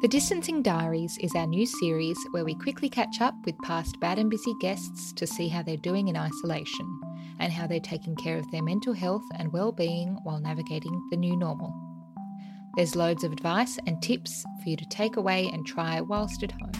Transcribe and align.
The 0.00 0.08
Distancing 0.08 0.60
Diaries 0.60 1.16
is 1.18 1.34
our 1.34 1.46
new 1.46 1.64
series 1.64 2.18
where 2.32 2.44
we 2.44 2.54
quickly 2.54 2.90
catch 2.90 3.22
up 3.22 3.34
with 3.46 3.56
past 3.58 3.98
bad 4.00 4.18
and 4.18 4.28
busy 4.28 4.52
guests 4.60 5.12
to 5.14 5.26
see 5.26 5.48
how 5.48 5.62
they're 5.62 5.76
doing 5.78 6.08
in 6.08 6.16
isolation 6.16 7.00
and 7.38 7.50
how 7.52 7.66
they're 7.66 7.80
taking 7.80 8.14
care 8.16 8.36
of 8.36 8.50
their 8.50 8.62
mental 8.62 8.92
health 8.92 9.24
and 9.38 9.52
well-being 9.52 10.18
while 10.24 10.40
navigating 10.40 11.00
the 11.10 11.16
new 11.16 11.36
normal. 11.36 11.72
There's 12.76 12.96
loads 12.96 13.24
of 13.24 13.32
advice 13.32 13.78
and 13.86 14.02
tips 14.02 14.44
for 14.62 14.68
you 14.68 14.76
to 14.76 14.88
take 14.90 15.16
away 15.16 15.48
and 15.52 15.64
try 15.64 16.00
whilst 16.02 16.42
at 16.42 16.52
home. 16.52 16.72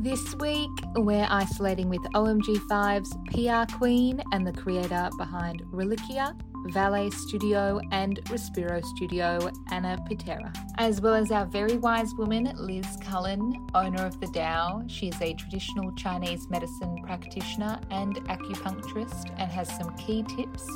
This 0.00 0.34
week, 0.36 0.70
we're 0.96 1.28
isolating 1.30 1.88
with 1.88 2.02
OMG5's 2.14 3.14
PR 3.30 3.76
Queen 3.76 4.20
and 4.32 4.44
the 4.44 4.52
creator 4.52 5.10
behind 5.16 5.62
Reliquia, 5.70 6.34
Valet 6.66 7.10
Studio, 7.10 7.80
and 7.90 8.22
Respiro 8.24 8.84
Studio, 8.84 9.50
Anna 9.70 9.98
Pitera, 10.08 10.54
as 10.78 11.00
well 11.00 11.14
as 11.14 11.30
our 11.30 11.46
very 11.46 11.76
wise 11.76 12.14
woman, 12.14 12.52
Liz 12.56 12.86
Cullen, 13.00 13.66
owner 13.74 14.04
of 14.04 14.20
the 14.20 14.26
Tao. 14.28 14.82
She 14.86 15.08
is 15.08 15.20
a 15.20 15.34
traditional 15.34 15.92
Chinese 15.92 16.48
medicine 16.48 17.02
practitioner 17.04 17.80
and 17.90 18.16
acupuncturist 18.26 19.30
and 19.38 19.50
has 19.50 19.68
some 19.76 19.94
key 19.96 20.24
tips 20.36 20.66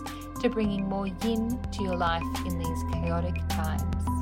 to 0.41 0.49
bringing 0.49 0.89
more 0.89 1.07
yin 1.07 1.61
to 1.73 1.83
your 1.83 1.97
life 1.97 2.23
in 2.45 2.59
these 2.59 2.85
chaotic 2.93 3.37
times. 3.49 4.16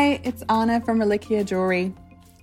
Hi, 0.00 0.18
it's 0.24 0.42
Anna 0.48 0.80
from 0.80 0.98
Reliquia 0.98 1.44
Jewelry. 1.44 1.92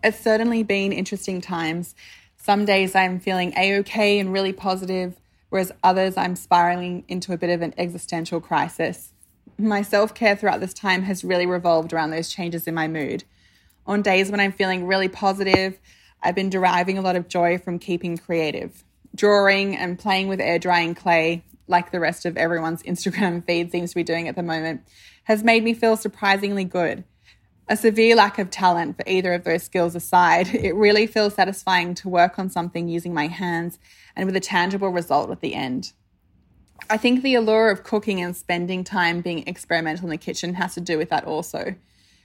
It's 0.03 0.19
certainly 0.19 0.61
been 0.61 0.94
interesting 0.94 1.41
times. 1.41 1.95
Some 2.36 2.66
days 2.66 2.94
I'm 2.94 3.19
feeling 3.19 3.52
a 3.58 3.80
okay 3.80 4.19
and 4.19 4.31
really 4.31 4.53
positive, 4.53 5.19
whereas 5.50 5.72
others 5.83 6.17
I'm 6.17 6.35
spiraling 6.35 7.03
into 7.08 7.33
a 7.33 7.38
bit 7.38 7.50
of 7.50 7.63
an 7.63 7.73
existential 7.75 8.39
crisis. 8.39 9.11
My 9.58 9.81
self 9.81 10.13
care 10.13 10.35
throughout 10.35 10.59
this 10.59 10.72
time 10.75 11.02
has 11.02 11.23
really 11.23 11.47
revolved 11.47 11.94
around 11.94 12.11
those 12.11 12.30
changes 12.30 12.67
in 12.67 12.75
my 12.75 12.88
mood. 12.88 13.23
On 13.88 14.03
days 14.03 14.30
when 14.30 14.39
I'm 14.39 14.52
feeling 14.52 14.85
really 14.85 15.08
positive, 15.08 15.80
I've 16.22 16.35
been 16.35 16.52
deriving 16.52 17.00
a 17.00 17.02
lot 17.02 17.16
of 17.16 17.28
joy 17.28 17.58
from 17.58 17.80
keeping 17.80 18.17
creative. 18.19 18.83
Drawing 19.16 19.75
and 19.75 19.97
playing 19.97 20.28
with 20.28 20.39
air 20.39 20.59
drying 20.59 20.94
clay, 20.94 21.44
like 21.67 21.91
the 21.91 22.00
rest 22.00 22.23
of 22.23 22.38
everyone's 22.38 22.83
Instagram 22.91 23.44
feed 23.44 23.72
seems 23.72 23.89
to 23.89 23.95
be 23.95 24.03
doing 24.03 24.28
at 24.28 24.35
the 24.35 24.44
moment, 24.44 24.83
has 25.23 25.44
made 25.44 25.63
me 25.63 25.73
feel 25.73 25.97
surprisingly 25.97 26.63
good. 26.63 27.03
A 27.69 27.75
severe 27.75 28.15
lack 28.15 28.39
of 28.39 28.49
talent 28.49 28.95
for 28.95 29.03
either 29.05 29.33
of 29.33 29.43
those 29.43 29.63
skills 29.63 29.93
aside, 29.93 30.55
it 30.55 30.73
really 30.73 31.05
feels 31.05 31.33
satisfying 31.33 31.95
to 31.95 32.07
work 32.07 32.39
on 32.39 32.49
something 32.49 32.87
using 32.87 33.13
my 33.13 33.27
hands 33.27 33.77
and 34.15 34.25
with 34.25 34.37
a 34.37 34.41
tangible 34.41 34.89
result 34.89 35.29
at 35.31 35.41
the 35.41 35.53
end. 35.53 35.91
I 36.89 36.95
think 36.95 37.21
the 37.21 37.35
allure 37.35 37.69
of 37.69 37.83
cooking 37.83 38.21
and 38.21 38.35
spending 38.35 38.85
time 38.85 39.19
being 39.19 39.45
experimental 39.47 40.05
in 40.05 40.11
the 40.11 40.17
kitchen 40.17 40.53
has 40.53 40.75
to 40.75 40.81
do 40.81 40.97
with 40.97 41.09
that 41.09 41.25
also, 41.25 41.75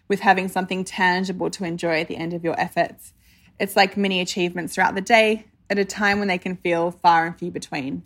with 0.07 0.21
having 0.21 0.47
something 0.47 0.85
tangible 0.85 1.51
to 1.51 1.65
enjoy 1.65 2.01
at 2.01 2.09
the 2.09 2.17
end 2.17 2.35
of 2.35 2.45
your 2.45 2.59
efforts. 2.61 3.13
It's 3.59 3.75
like 3.75 3.97
mini 3.97 4.21
achievements 4.21 4.75
throughout 4.75 4.95
the 4.95 5.01
day 5.01 5.47
at 5.69 5.79
a 5.79 5.85
time 5.85 6.21
when 6.21 6.29
they 6.29 6.39
can 6.39 6.57
feel 6.57 6.93
far 6.93 7.27
and 7.27 7.37
few 7.37 7.51
between. 7.51 8.05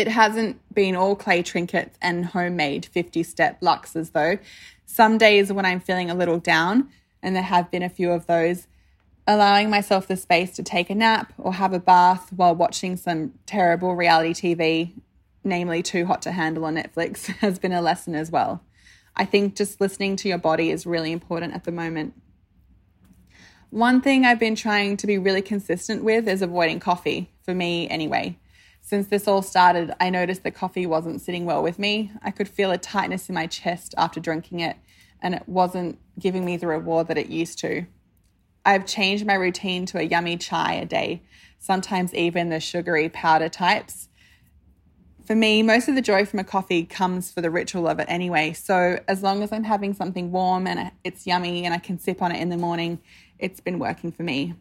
It 0.00 0.08
hasn't 0.08 0.58
been 0.74 0.96
all 0.96 1.14
clay 1.14 1.42
trinkets 1.42 1.98
and 2.00 2.24
homemade 2.24 2.86
50 2.86 3.22
step 3.22 3.60
luxes 3.60 4.12
though. 4.12 4.38
Some 4.86 5.18
days 5.18 5.52
when 5.52 5.66
I'm 5.66 5.78
feeling 5.78 6.10
a 6.10 6.14
little 6.14 6.38
down, 6.38 6.88
and 7.22 7.36
there 7.36 7.42
have 7.42 7.70
been 7.70 7.82
a 7.82 7.90
few 7.90 8.10
of 8.10 8.26
those, 8.26 8.66
allowing 9.26 9.68
myself 9.68 10.08
the 10.08 10.16
space 10.16 10.52
to 10.52 10.62
take 10.62 10.88
a 10.88 10.94
nap 10.94 11.34
or 11.36 11.52
have 11.52 11.74
a 11.74 11.78
bath 11.78 12.32
while 12.32 12.54
watching 12.54 12.96
some 12.96 13.34
terrible 13.44 13.94
reality 13.94 14.32
TV, 14.32 14.94
namely 15.44 15.82
Too 15.82 16.06
Hot 16.06 16.22
to 16.22 16.32
Handle 16.32 16.64
on 16.64 16.76
Netflix, 16.76 17.26
has 17.40 17.58
been 17.58 17.72
a 17.72 17.82
lesson 17.82 18.14
as 18.14 18.30
well. 18.30 18.62
I 19.14 19.26
think 19.26 19.54
just 19.54 19.82
listening 19.82 20.16
to 20.16 20.30
your 20.30 20.38
body 20.38 20.70
is 20.70 20.86
really 20.86 21.12
important 21.12 21.52
at 21.52 21.64
the 21.64 21.72
moment. 21.72 22.14
One 23.68 24.00
thing 24.00 24.24
I've 24.24 24.40
been 24.40 24.56
trying 24.56 24.96
to 24.96 25.06
be 25.06 25.18
really 25.18 25.42
consistent 25.42 26.02
with 26.02 26.26
is 26.26 26.40
avoiding 26.40 26.80
coffee, 26.80 27.30
for 27.42 27.54
me 27.54 27.86
anyway. 27.90 28.38
Since 28.90 29.06
this 29.06 29.28
all 29.28 29.40
started, 29.40 29.92
I 30.00 30.10
noticed 30.10 30.42
that 30.42 30.56
coffee 30.56 30.84
wasn't 30.84 31.20
sitting 31.20 31.44
well 31.44 31.62
with 31.62 31.78
me. 31.78 32.10
I 32.24 32.32
could 32.32 32.48
feel 32.48 32.72
a 32.72 32.76
tightness 32.76 33.28
in 33.28 33.36
my 33.36 33.46
chest 33.46 33.94
after 33.96 34.18
drinking 34.18 34.58
it, 34.58 34.78
and 35.22 35.32
it 35.32 35.44
wasn't 35.46 36.00
giving 36.18 36.44
me 36.44 36.56
the 36.56 36.66
reward 36.66 37.06
that 37.06 37.16
it 37.16 37.28
used 37.28 37.60
to. 37.60 37.86
I've 38.66 38.86
changed 38.86 39.24
my 39.24 39.34
routine 39.34 39.86
to 39.86 40.00
a 40.00 40.02
yummy 40.02 40.36
chai 40.36 40.72
a 40.72 40.84
day, 40.84 41.22
sometimes 41.60 42.12
even 42.14 42.48
the 42.48 42.58
sugary 42.58 43.08
powder 43.08 43.48
types. 43.48 44.08
For 45.24 45.36
me, 45.36 45.62
most 45.62 45.86
of 45.86 45.94
the 45.94 46.02
joy 46.02 46.26
from 46.26 46.40
a 46.40 46.44
coffee 46.44 46.84
comes 46.84 47.30
for 47.30 47.40
the 47.40 47.48
ritual 47.48 47.86
of 47.86 48.00
it 48.00 48.06
anyway. 48.08 48.54
So, 48.54 48.98
as 49.06 49.22
long 49.22 49.44
as 49.44 49.52
I'm 49.52 49.62
having 49.62 49.94
something 49.94 50.32
warm 50.32 50.66
and 50.66 50.90
it's 51.04 51.28
yummy 51.28 51.64
and 51.64 51.72
I 51.72 51.78
can 51.78 52.00
sip 52.00 52.20
on 52.20 52.32
it 52.32 52.40
in 52.40 52.48
the 52.48 52.56
morning, 52.56 52.98
it's 53.38 53.60
been 53.60 53.78
working 53.78 54.10
for 54.10 54.24
me. 54.24 54.54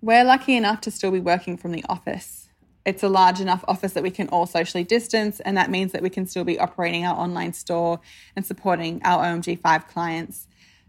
We're 0.00 0.24
lucky 0.24 0.56
enough 0.56 0.80
to 0.80 0.90
still 0.90 1.10
be 1.10 1.20
working 1.20 1.58
from 1.58 1.72
the 1.72 1.84
office 1.86 2.41
it's 2.84 3.02
a 3.02 3.08
large 3.08 3.40
enough 3.40 3.64
office 3.68 3.92
that 3.92 4.02
we 4.02 4.10
can 4.10 4.28
all 4.28 4.46
socially 4.46 4.84
distance, 4.84 5.38
and 5.40 5.56
that 5.56 5.70
means 5.70 5.92
that 5.92 6.02
we 6.02 6.10
can 6.10 6.26
still 6.26 6.44
be 6.44 6.58
operating 6.58 7.06
our 7.06 7.16
online 7.16 7.52
store 7.52 8.00
and 8.34 8.44
supporting 8.44 9.00
our 9.04 9.24
OMG5 9.24 9.86
clients. 9.88 10.48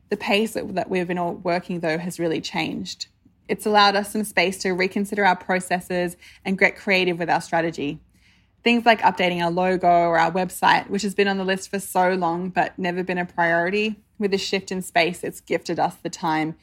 The 0.10 0.18
pace 0.18 0.54
that 0.54 0.90
we've 0.90 1.08
been 1.08 1.18
all 1.18 1.36
working, 1.36 1.82
though, 1.82 1.98
has 1.98 2.20
really 2.20 2.42
changed. 2.42 3.08
It's 3.48 3.66
allowed 3.66 3.96
us 3.96 4.12
some 4.12 4.24
space 4.24 4.58
to 4.60 4.72
reconsider 4.72 5.26
our 5.26 5.36
processes 5.36 6.18
and 6.44 6.58
get 6.58 6.78
creative 6.78 7.20
with 7.20 7.30
our 7.30 7.42
strategy. 7.42 8.00
Things 8.64 8.86
like 8.86 9.02
updating 9.02 9.44
our 9.44 9.52
logo 9.52 9.88
or 9.88 10.18
our 10.18 10.32
website, 10.32 10.90
which 10.90 11.02
has 11.02 11.14
been 11.14 11.28
on 11.28 11.38
the 11.38 11.44
list 11.44 11.70
for 11.70 11.80
so 11.80 12.14
long 12.14 12.50
but 12.50 12.78
never 12.80 13.04
been 13.04 13.18
a 13.18 13.26
priority, 13.26 13.98
with 14.18 14.32
the 14.32 14.38
shift 14.38 14.72
in 14.72 14.82
space, 14.82 15.24
it's 15.24 15.42
gifted 15.42 15.80
us 15.80 15.96
the 15.96 16.10
time 16.10 16.56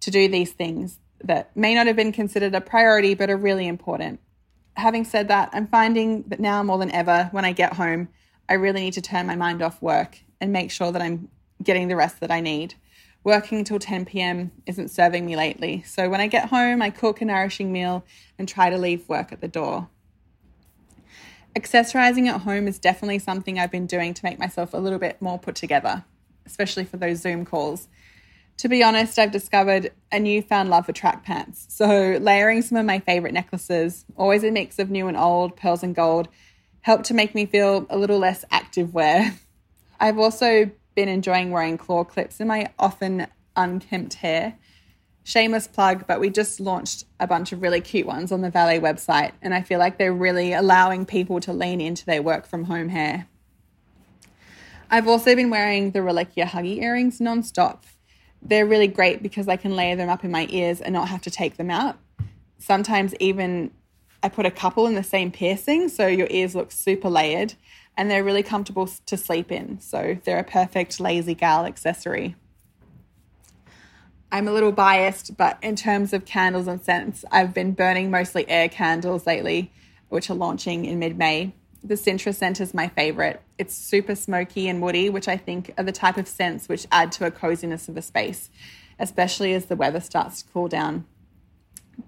to 0.00 0.10
do 0.10 0.28
these 0.28 0.52
things 0.52 0.98
that 1.24 1.56
may 1.56 1.74
not 1.74 1.86
have 1.86 1.96
been 1.96 2.12
considered 2.12 2.54
a 2.54 2.60
priority 2.60 3.14
but 3.14 3.30
are 3.30 3.36
really 3.36 3.66
important 3.66 4.20
having 4.78 5.04
said 5.04 5.28
that, 5.28 5.50
I'm 5.52 5.66
finding 5.66 6.22
that 6.28 6.40
now 6.40 6.62
more 6.62 6.78
than 6.78 6.90
ever, 6.92 7.28
when 7.32 7.44
I 7.44 7.52
get 7.52 7.74
home, 7.74 8.08
I 8.48 8.54
really 8.54 8.80
need 8.80 8.94
to 8.94 9.02
turn 9.02 9.26
my 9.26 9.36
mind 9.36 9.60
off 9.60 9.82
work 9.82 10.20
and 10.40 10.52
make 10.52 10.70
sure 10.70 10.92
that 10.92 11.02
I'm 11.02 11.28
getting 11.62 11.88
the 11.88 11.96
rest 11.96 12.20
that 12.20 12.30
I 12.30 12.40
need. 12.40 12.74
Working 13.24 13.58
until 13.58 13.78
10 13.78 14.06
p.m. 14.06 14.52
isn't 14.64 14.88
serving 14.90 15.26
me 15.26 15.36
lately. 15.36 15.82
So 15.82 16.08
when 16.08 16.20
I 16.20 16.28
get 16.28 16.48
home, 16.48 16.80
I 16.80 16.90
cook 16.90 17.20
a 17.20 17.24
nourishing 17.24 17.72
meal 17.72 18.04
and 18.38 18.48
try 18.48 18.70
to 18.70 18.78
leave 18.78 19.08
work 19.08 19.32
at 19.32 19.40
the 19.40 19.48
door. 19.48 19.88
Accessorizing 21.56 22.28
at 22.28 22.42
home 22.42 22.68
is 22.68 22.78
definitely 22.78 23.18
something 23.18 23.58
I've 23.58 23.72
been 23.72 23.86
doing 23.86 24.14
to 24.14 24.24
make 24.24 24.38
myself 24.38 24.72
a 24.72 24.78
little 24.78 25.00
bit 25.00 25.20
more 25.20 25.38
put 25.38 25.56
together, 25.56 26.04
especially 26.46 26.84
for 26.84 26.98
those 26.98 27.18
Zoom 27.18 27.44
calls 27.44 27.88
to 28.58 28.68
be 28.68 28.82
honest, 28.82 29.18
I've 29.18 29.30
discovered 29.30 29.92
a 30.10 30.18
newfound 30.18 30.68
love 30.68 30.86
for 30.86 30.92
track 30.92 31.24
pants. 31.24 31.66
So, 31.68 32.18
layering 32.20 32.62
some 32.62 32.76
of 32.76 32.84
my 32.84 32.98
favorite 32.98 33.32
necklaces, 33.32 34.04
always 34.16 34.42
a 34.42 34.50
mix 34.50 34.80
of 34.80 34.90
new 34.90 35.06
and 35.06 35.16
old, 35.16 35.56
pearls 35.56 35.84
and 35.84 35.94
gold, 35.94 36.28
helped 36.80 37.04
to 37.06 37.14
make 37.14 37.34
me 37.34 37.46
feel 37.46 37.86
a 37.88 37.96
little 37.96 38.18
less 38.18 38.44
active 38.50 38.92
wear. 38.92 39.34
I've 40.00 40.18
also 40.18 40.70
been 40.96 41.08
enjoying 41.08 41.52
wearing 41.52 41.78
claw 41.78 42.02
clips 42.02 42.40
in 42.40 42.48
my 42.48 42.70
often 42.78 43.28
unkempt 43.56 44.14
hair. 44.14 44.58
Shameless 45.22 45.68
plug, 45.68 46.06
but 46.08 46.18
we 46.18 46.30
just 46.30 46.58
launched 46.58 47.04
a 47.20 47.26
bunch 47.26 47.52
of 47.52 47.62
really 47.62 47.80
cute 47.80 48.06
ones 48.06 48.32
on 48.32 48.40
the 48.40 48.50
Valet 48.50 48.80
website, 48.80 49.32
and 49.40 49.54
I 49.54 49.62
feel 49.62 49.78
like 49.78 49.98
they're 49.98 50.12
really 50.12 50.52
allowing 50.52 51.06
people 51.06 51.38
to 51.40 51.52
lean 51.52 51.80
into 51.80 52.04
their 52.06 52.22
work 52.22 52.46
from 52.46 52.64
home 52.64 52.88
hair. 52.88 53.28
I've 54.90 55.06
also 55.06 55.36
been 55.36 55.50
wearing 55.50 55.92
the 55.92 56.00
Reliquia 56.00 56.46
Huggy 56.46 56.82
earrings 56.82 57.20
non-stop 57.20 57.84
they're 58.42 58.66
really 58.66 58.86
great 58.86 59.22
because 59.22 59.48
I 59.48 59.56
can 59.56 59.76
layer 59.76 59.96
them 59.96 60.08
up 60.08 60.24
in 60.24 60.30
my 60.30 60.46
ears 60.50 60.80
and 60.80 60.92
not 60.92 61.08
have 61.08 61.22
to 61.22 61.30
take 61.30 61.56
them 61.56 61.70
out. 61.70 61.98
Sometimes 62.58 63.14
even 63.20 63.70
I 64.22 64.28
put 64.28 64.46
a 64.46 64.50
couple 64.50 64.86
in 64.86 64.94
the 64.94 65.02
same 65.02 65.30
piercing 65.30 65.88
so 65.88 66.06
your 66.06 66.26
ears 66.30 66.54
look 66.54 66.72
super 66.72 67.08
layered 67.08 67.54
and 67.96 68.10
they're 68.10 68.24
really 68.24 68.42
comfortable 68.42 68.86
to 68.86 69.16
sleep 69.16 69.50
in. 69.50 69.80
So 69.80 70.18
they're 70.24 70.38
a 70.38 70.44
perfect 70.44 71.00
lazy 71.00 71.34
gal 71.34 71.64
accessory. 71.64 72.36
I'm 74.30 74.46
a 74.46 74.52
little 74.52 74.72
biased, 74.72 75.36
but 75.36 75.58
in 75.62 75.74
terms 75.74 76.12
of 76.12 76.24
candles 76.24 76.66
and 76.66 76.82
scents, 76.82 77.24
I've 77.30 77.54
been 77.54 77.72
burning 77.72 78.10
mostly 78.10 78.48
air 78.48 78.68
candles 78.68 79.26
lately, 79.26 79.72
which 80.10 80.28
are 80.28 80.34
launching 80.34 80.84
in 80.84 80.98
mid 80.98 81.16
May. 81.16 81.54
The 81.82 81.94
Sintra 81.94 82.34
scent 82.34 82.60
is 82.60 82.74
my 82.74 82.88
favorite. 82.88 83.40
It's 83.56 83.74
super 83.74 84.14
smoky 84.14 84.68
and 84.68 84.82
woody, 84.82 85.08
which 85.10 85.28
I 85.28 85.36
think 85.36 85.72
are 85.78 85.84
the 85.84 85.92
type 85.92 86.16
of 86.16 86.26
scents 86.26 86.68
which 86.68 86.86
add 86.90 87.12
to 87.12 87.26
a 87.26 87.30
coziness 87.30 87.88
of 87.88 87.96
a 87.96 88.02
space, 88.02 88.50
especially 88.98 89.54
as 89.54 89.66
the 89.66 89.76
weather 89.76 90.00
starts 90.00 90.42
to 90.42 90.52
cool 90.52 90.68
down. 90.68 91.06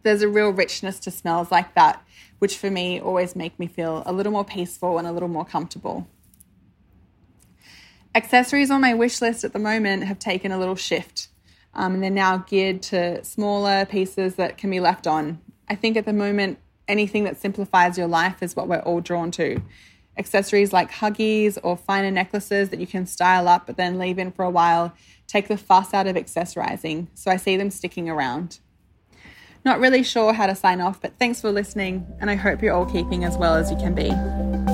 There's 0.03 0.23
a 0.23 0.29
real 0.29 0.51
richness 0.51 0.99
to 1.01 1.11
smells 1.11 1.51
like 1.51 1.75
that, 1.75 2.05
which 2.41 2.57
for 2.57 2.71
me 2.71 3.01
always 3.01 3.37
make 3.37 3.59
me 3.59 3.67
feel 3.67 4.03
a 4.07 4.13
little 4.13 4.33
more 4.33 4.45
peaceful 4.45 4.99
and 4.99 5.07
a 5.07 5.13
little 5.13 5.29
more 5.29 5.45
comfortable. 5.45 6.09
Accessories 8.15 8.73
on 8.73 8.81
my 8.81 8.93
wish 8.93 9.21
list 9.21 9.45
at 9.45 9.53
the 9.53 9.59
moment 9.61 10.05
have 10.05 10.19
taken 10.19 10.51
a 10.51 10.59
little 10.59 10.75
shift, 10.75 11.29
um, 11.75 11.95
and 11.95 12.03
they're 12.03 12.11
now 12.11 12.39
geared 12.39 12.83
to 12.83 13.25
smaller 13.25 13.85
pieces 13.85 14.35
that 14.35 14.59
can 14.59 14.69
be 14.69 14.81
left 14.81 15.07
on. 15.07 15.41
I 15.69 15.77
think 15.77 15.97
at 15.97 16.07
the 16.07 16.13
moment, 16.13 16.59
anything 16.91 17.25
that 17.25 17.41
simplifies 17.41 17.97
your 17.97 18.09
life 18.09 18.43
is 18.43 18.55
what 18.55 18.69
we're 18.69 18.81
all 18.81 19.01
drawn 19.01 19.31
to. 19.33 19.63
Accessories 20.19 20.73
like 20.73 20.91
huggies 20.91 21.57
or 21.63 21.77
finer 21.77 22.11
necklaces 22.11 22.69
that 22.71 22.81
you 22.81 22.87
can 22.87 23.07
style 23.07 23.49
up 23.49 23.67
but 23.67 23.77
then 23.77 23.99
leave 23.99 24.19
in 24.19 24.33
for 24.33 24.45
a 24.45 24.51
while 24.51 24.93
take 25.31 25.47
the 25.47 25.57
fuss 25.57 25.95
out 25.95 26.09
of 26.09 26.17
accessorizing, 26.17 27.07
so 27.15 27.31
I 27.31 27.37
see 27.37 27.57
them 27.57 27.71
sticking 27.71 28.09
around. 28.09 28.59
Not 29.65 29.79
really 29.79 30.03
sure 30.03 30.33
how 30.33 30.47
to 30.47 30.55
sign 30.55 30.81
off, 30.81 31.01
but 31.01 31.19
thanks 31.19 31.41
for 31.41 31.53
listening, 31.53 32.07
and 32.21 32.31
I 32.31 32.35
hope 32.35 32.63
you're 32.63 32.75
all 32.75 32.87
keeping 32.87 33.25
as 33.25 33.39
well 33.39 33.55
as 33.55 33.71
you 33.71 33.77
can 33.77 33.95
be. 33.95 34.70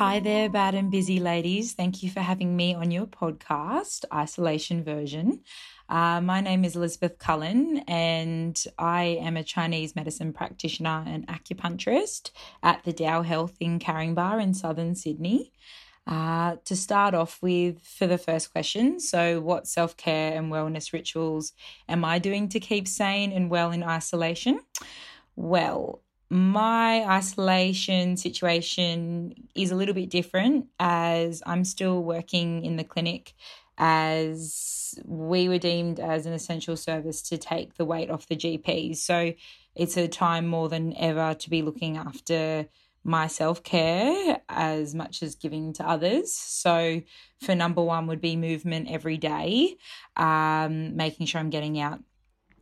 Hi 0.00 0.18
there, 0.18 0.48
bad 0.48 0.74
and 0.74 0.90
busy 0.90 1.20
ladies. 1.20 1.74
Thank 1.74 2.02
you 2.02 2.08
for 2.08 2.20
having 2.20 2.56
me 2.56 2.72
on 2.72 2.90
your 2.90 3.04
podcast, 3.04 4.06
Isolation 4.10 4.82
Version. 4.82 5.42
Uh, 5.90 6.22
my 6.22 6.40
name 6.40 6.64
is 6.64 6.74
Elizabeth 6.74 7.18
Cullen, 7.18 7.84
and 7.86 8.64
I 8.78 9.18
am 9.20 9.36
a 9.36 9.44
Chinese 9.44 9.94
medicine 9.94 10.32
practitioner 10.32 11.04
and 11.06 11.26
acupuncturist 11.26 12.30
at 12.62 12.82
the 12.84 12.94
Dow 12.94 13.20
Health 13.20 13.56
in 13.60 13.78
Caringbah 13.78 14.42
in 14.42 14.54
southern 14.54 14.94
Sydney. 14.94 15.52
Uh, 16.06 16.56
to 16.64 16.74
start 16.74 17.12
off 17.12 17.38
with, 17.42 17.82
for 17.82 18.06
the 18.06 18.16
first 18.16 18.52
question, 18.52 19.00
so 19.00 19.42
what 19.42 19.68
self 19.68 19.98
care 19.98 20.32
and 20.34 20.50
wellness 20.50 20.94
rituals 20.94 21.52
am 21.90 22.06
I 22.06 22.18
doing 22.18 22.48
to 22.48 22.58
keep 22.58 22.88
sane 22.88 23.32
and 23.32 23.50
well 23.50 23.70
in 23.70 23.82
isolation? 23.82 24.60
Well, 25.36 26.00
my 26.30 27.04
isolation 27.08 28.16
situation 28.16 29.34
is 29.56 29.72
a 29.72 29.74
little 29.74 29.94
bit 29.94 30.10
different 30.10 30.66
as 30.78 31.42
I'm 31.44 31.64
still 31.64 32.04
working 32.04 32.64
in 32.64 32.76
the 32.76 32.84
clinic 32.84 33.34
as 33.78 34.98
we 35.04 35.48
were 35.48 35.58
deemed 35.58 35.98
as 35.98 36.26
an 36.26 36.32
essential 36.32 36.76
service 36.76 37.22
to 37.22 37.38
take 37.38 37.74
the 37.74 37.84
weight 37.84 38.10
off 38.10 38.28
the 38.28 38.36
GPs. 38.36 38.98
So 38.98 39.32
it's 39.74 39.96
a 39.96 40.06
time 40.06 40.46
more 40.46 40.68
than 40.68 40.96
ever 40.96 41.34
to 41.34 41.50
be 41.50 41.62
looking 41.62 41.96
after 41.96 42.68
my 43.02 43.26
self 43.26 43.62
care 43.62 44.40
as 44.48 44.94
much 44.94 45.22
as 45.22 45.34
giving 45.34 45.72
to 45.74 45.88
others. 45.88 46.32
So, 46.32 47.00
for 47.40 47.54
number 47.54 47.82
one, 47.82 48.06
would 48.06 48.20
be 48.20 48.36
movement 48.36 48.90
every 48.90 49.16
day, 49.16 49.76
um, 50.16 50.96
making 50.96 51.26
sure 51.26 51.40
I'm 51.40 51.50
getting 51.50 51.80
out 51.80 52.00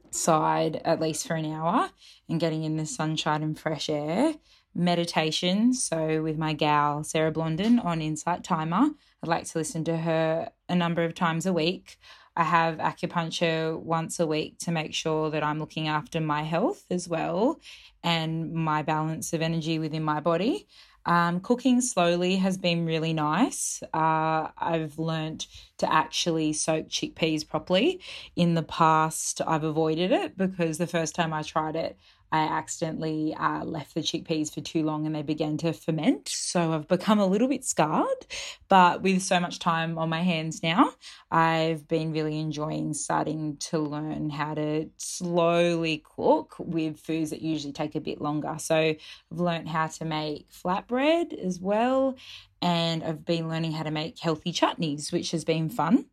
outside 0.09 0.81
at 0.87 1.01
least 1.01 1.27
for 1.27 1.35
an 1.35 1.53
hour 1.53 1.91
and 2.31 2.41
getting 2.41 2.65
in 2.65 2.79
the 2.79 2.87
sunshine 2.87 3.43
and 3.43 3.59
fresh 3.59 3.91
air. 3.91 4.35
Meditation, 4.75 5.75
so 5.75 6.23
with 6.23 6.39
my 6.39 6.55
gal 6.55 7.05
Sarah 7.05 7.31
Blondin 7.31 7.79
on 7.79 8.01
Insight 8.01 8.43
Timer, 8.43 8.91
I'd 9.23 9.29
like 9.29 9.45
to 9.45 9.59
listen 9.59 9.85
to 9.85 9.97
her 9.99 10.49
a 10.69 10.75
number 10.75 11.05
of 11.05 11.15
times 11.15 11.45
a 11.45 11.53
week. 11.53 11.99
I 12.37 12.45
have 12.45 12.79
acupuncture 12.79 13.79
once 13.79 14.19
a 14.19 14.27
week 14.27 14.59
to 14.61 14.71
make 14.71 14.95
sure 14.95 15.31
that 15.31 15.43
I'm 15.43 15.59
looking 15.59 15.89
after 15.89 16.21
my 16.21 16.43
health 16.43 16.85
as 16.91 17.07
well 17.09 17.61
and 18.03 18.53
my 18.53 18.83
balance 18.83 19.33
of 19.33 19.43
energy 19.43 19.79
within 19.79 20.05
my 20.05 20.21
body. 20.21 20.69
Um, 21.07 21.41
cooking 21.41 21.81
slowly 21.81 22.37
has 22.37 22.59
been 22.59 22.85
really 22.85 23.13
nice. 23.13 23.83
Uh, 23.95 24.49
I've 24.59 24.99
learnt 24.99 25.47
to 25.79 25.91
actually 25.91 26.53
soak 26.53 26.89
chickpeas 26.89 27.49
properly. 27.49 28.01
In 28.37 28.55
the 28.55 28.63
past, 28.63 29.41
I've 29.47 29.65
avoided 29.65 30.13
it 30.13 30.37
because 30.37 30.79
the 30.79 30.87
first 30.87 31.15
time 31.15 31.33
I 31.33 31.43
tried 31.43 31.77
it, 31.77 31.99
I 32.31 32.41
accidentally 32.41 33.35
uh, 33.35 33.65
left 33.65 33.95
the 33.95 34.01
chickpeas 34.01 34.53
for 34.53 34.61
too 34.61 34.83
long 34.83 35.07
and 35.07 35.15
they 35.15 35.23
began 35.23 35.57
to 35.59 35.73
ferment. 35.73 36.29
So 36.29 36.73
I've 36.73 36.89
become 36.89 37.19
a 37.19 37.27
little 37.27 37.49
bit 37.49 37.65
scarred. 37.65 38.27
But 38.69 39.03
with 39.03 39.23
so 39.23 39.41
much 39.41 39.59
time 39.59 39.99
on 39.99 40.09
my 40.09 40.23
hands 40.23 40.63
now, 40.63 40.93
I've 41.31 41.89
been 41.89 42.13
really 42.13 42.39
enjoying 42.39 42.95
starting 42.95 43.57
to 43.71 43.79
learn 43.79 44.31
how 44.31 44.55
to 44.55 44.91
slowly 44.97 46.05
cook 46.17 46.57
with 46.59 47.01
foods 47.01 47.31
that 47.31 47.43
usually 47.43 47.73
take 47.73 47.95
a 47.95 48.01
bit 48.01 48.21
longer. 48.21 48.57
So 48.59 48.77
I've 48.77 48.99
learned 49.31 49.69
how 49.69 49.87
to 49.87 50.05
make 50.05 50.51
flatbread 50.51 51.33
as 51.33 51.61
well. 51.61 52.17
And 52.61 53.05
I've 53.05 53.25
been 53.25 53.49
learning 53.49 53.73
how 53.73 53.85
to 53.85 53.91
make 53.91 54.19
healthy 54.19 54.53
chutneys, 54.53 55.13
which 55.13 55.31
has 55.31 55.45
been 55.45 55.71
fun. 55.71 56.07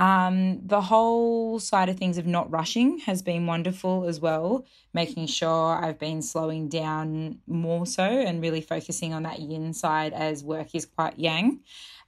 Um, 0.00 0.66
the 0.66 0.80
whole 0.80 1.60
side 1.60 1.90
of 1.90 1.98
things 1.98 2.16
of 2.16 2.26
not 2.26 2.50
rushing 2.50 3.00
has 3.00 3.20
been 3.20 3.44
wonderful 3.44 4.06
as 4.06 4.18
well, 4.18 4.64
making 4.94 5.26
sure 5.26 5.76
I've 5.76 5.98
been 5.98 6.22
slowing 6.22 6.70
down 6.70 7.40
more 7.46 7.84
so 7.84 8.02
and 8.02 8.40
really 8.40 8.62
focusing 8.62 9.12
on 9.12 9.24
that 9.24 9.40
yin 9.40 9.74
side 9.74 10.14
as 10.14 10.42
work 10.42 10.74
is 10.74 10.86
quite 10.86 11.18
yang. 11.18 11.60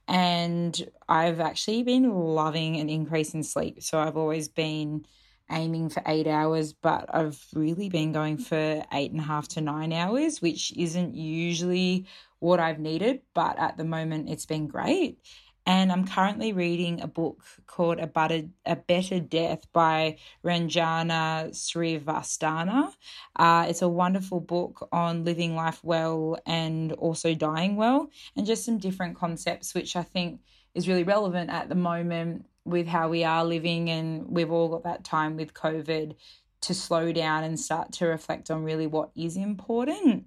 And 0.07 0.89
I've 1.07 1.39
actually 1.39 1.83
been 1.83 2.09
loving 2.09 2.77
an 2.77 2.89
increase 2.89 3.35
in 3.35 3.43
sleep. 3.43 3.83
So 3.83 3.99
I've 3.99 4.17
always 4.17 4.47
been 4.47 5.05
aiming 5.51 5.89
for 5.89 6.01
eight 6.07 6.25
hours, 6.25 6.73
but 6.73 7.13
I've 7.13 7.45
really 7.53 7.89
been 7.89 8.11
going 8.11 8.39
for 8.39 8.83
eight 8.91 9.11
and 9.11 9.19
a 9.19 9.23
half 9.23 9.47
to 9.49 9.61
nine 9.61 9.93
hours, 9.93 10.41
which 10.41 10.73
isn't 10.75 11.13
usually 11.13 12.07
what 12.39 12.59
I've 12.59 12.79
needed, 12.79 13.21
but 13.35 13.59
at 13.59 13.77
the 13.77 13.85
moment 13.85 14.29
it's 14.29 14.47
been 14.47 14.67
great. 14.67 15.19
And 15.65 15.91
I'm 15.91 16.05
currently 16.05 16.51
reading 16.51 17.01
a 17.01 17.07
book 17.07 17.41
called 17.67 17.99
A 17.99 18.07
Better, 18.07 18.43
a 18.65 18.75
Better 18.75 19.19
Death 19.19 19.65
by 19.71 20.17
Ranjana 20.43 21.51
Srivastava. 21.51 22.93
Uh, 23.35 23.65
it's 23.69 23.81
a 23.81 23.87
wonderful 23.87 24.41
book 24.41 24.87
on 24.91 25.23
living 25.23 25.55
life 25.55 25.79
well 25.83 26.37
and 26.45 26.91
also 26.93 27.33
dying 27.33 27.77
well, 27.77 28.09
and 28.35 28.45
just 28.45 28.65
some 28.65 28.77
different 28.77 29.15
concepts, 29.17 29.73
which 29.73 29.95
I 29.95 30.03
think 30.03 30.41
is 30.75 30.87
really 30.87 31.03
relevant 31.03 31.49
at 31.49 31.69
the 31.69 31.75
moment 31.75 32.45
with 32.65 32.87
how 32.87 33.07
we 33.07 33.23
are 33.23 33.45
living. 33.45 33.89
And 33.89 34.27
we've 34.27 34.51
all 34.51 34.67
got 34.67 34.83
that 34.83 35.05
time 35.05 35.37
with 35.37 35.53
COVID 35.53 36.15
to 36.61 36.73
slow 36.73 37.11
down 37.11 37.43
and 37.43 37.59
start 37.59 37.91
to 37.93 38.05
reflect 38.05 38.51
on 38.51 38.63
really 38.63 38.87
what 38.87 39.11
is 39.15 39.37
important 39.37 40.25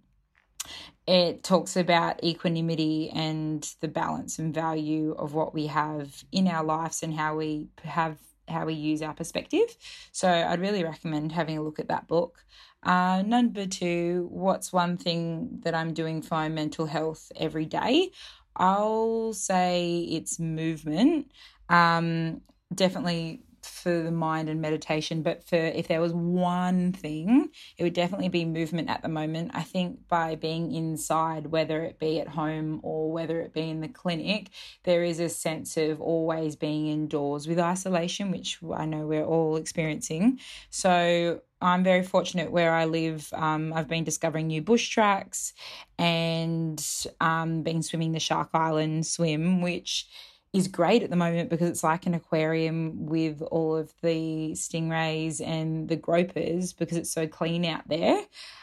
it 1.07 1.43
talks 1.45 1.77
about 1.77 2.23
equanimity 2.25 3.11
and 3.11 3.75
the 3.81 3.89
balance 3.89 4.39
and 4.39 4.53
value 4.53 5.15
of 5.19 5.35
what 5.35 5.55
we 5.55 5.69
have 5.69 6.25
in 6.33 6.49
our 6.49 6.65
lives 6.65 7.03
and 7.03 7.15
how 7.15 7.37
we 7.37 7.69
have 7.85 8.19
how 8.49 8.65
we 8.65 8.75
use 8.75 9.03
our 9.03 9.15
perspective. 9.15 9.77
So 10.13 10.29
I'd 10.29 10.61
really 10.61 10.85
recommend 10.85 11.33
having 11.33 11.59
a 11.59 11.63
look 11.63 11.81
at 11.81 11.89
that 11.89 12.07
book. 12.07 12.45
Uh, 12.83 13.23
number 13.27 13.67
two, 13.67 14.29
what's 14.31 14.73
one 14.73 14.97
thing 14.97 15.61
that 15.65 15.75
I'm 15.75 15.93
doing 15.93 16.23
for 16.23 16.35
my 16.35 16.49
mental 16.49 16.87
health 16.87 17.33
every 17.35 17.67
day? 17.67 18.11
I'll 18.55 19.33
say 19.33 20.07
it's 20.09 20.39
movement. 20.39 21.33
Um, 21.69 22.43
definitely 22.73 23.43
for 23.87 24.03
the 24.03 24.11
mind 24.11 24.49
and 24.49 24.61
meditation, 24.61 25.23
but 25.23 25.45
for 25.45 25.55
if 25.55 25.87
there 25.87 26.01
was 26.01 26.13
one 26.13 26.91
thing, 26.91 27.51
it 27.79 27.85
would 27.85 27.93
definitely 27.93 28.29
be 28.29 28.45
movement 28.45 28.91
at 28.91 29.01
the 29.01 29.09
moment. 29.09 29.53
I 29.55 29.63
think 29.63 30.09
by 30.09 30.35
being 30.35 30.75
inside, 30.75 31.47
whether 31.53 31.85
it 31.85 32.01
be 32.01 32.19
at 32.19 32.27
home 32.27 32.81
or 32.83 33.13
whether 33.13 33.41
it 33.43 33.53
be 33.53 33.71
in 33.71 33.83
the 33.83 33.89
clinic, 33.89 34.49
there 34.83 35.05
is 35.05 35.21
a 35.21 35.29
sense 35.29 35.77
of 35.77 36.01
always 36.01 36.57
being 36.57 36.89
indoors 36.89 37.47
with 37.47 37.61
isolation, 37.61 38.33
which 38.33 38.59
I 38.75 38.87
know 38.87 39.07
we're 39.07 39.25
all 39.25 39.55
experiencing. 39.55 40.41
So 40.69 41.43
I'm 41.61 41.85
very 41.85 42.03
fortunate 42.03 42.51
where 42.51 42.73
I 42.73 42.87
live. 42.87 43.33
Um, 43.35 43.73
I've 43.73 43.87
been 43.87 44.03
discovering 44.03 44.49
new 44.49 44.63
bush 44.63 44.89
tracks 44.89 45.53
and 45.97 46.85
um, 47.21 47.63
been 47.63 47.85
swimming 47.85 48.11
the 48.11 48.19
Shark 48.19 48.51
Island 48.53 49.07
swim, 49.07 49.61
which 49.61 50.09
is 50.53 50.69
great 50.69 51.03
at 51.03 51.11
the 51.11 51.17
moment 51.17 51.51
because 51.51 51.69
it's 51.69 51.85
like 51.85 52.07
an 52.07 52.15
aquarium 52.15 53.07
with 53.07 53.43
all 53.43 53.77
of 53.77 53.93
the 54.03 54.53
stingrays 54.53 55.47
and 55.47 55.89
the 55.89 55.97
gropers 55.97 56.73
because 56.73 56.97
it's 56.97 57.11
so 57.11 57.27
clean 57.27 57.65
out 57.65 57.87
there. 57.89 58.21